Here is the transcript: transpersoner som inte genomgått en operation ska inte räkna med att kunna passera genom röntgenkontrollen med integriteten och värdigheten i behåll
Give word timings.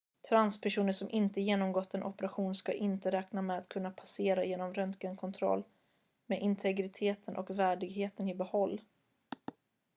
transpersoner 0.29 0.91
som 0.91 1.09
inte 1.09 1.41
genomgått 1.41 1.93
en 1.93 2.03
operation 2.03 2.55
ska 2.55 2.73
inte 2.73 3.11
räkna 3.11 3.41
med 3.41 3.57
att 3.57 3.69
kunna 3.69 3.91
passera 3.91 4.45
genom 4.45 4.73
röntgenkontrollen 4.73 5.63
med 6.27 6.41
integriteten 6.41 7.35
och 7.37 7.49
värdigheten 7.59 8.29
i 8.29 8.35
behåll 8.35 8.81